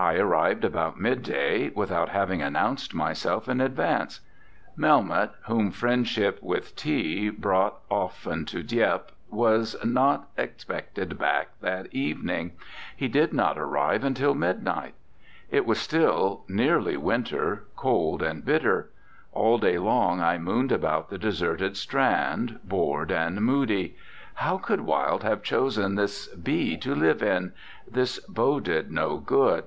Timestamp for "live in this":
26.94-28.20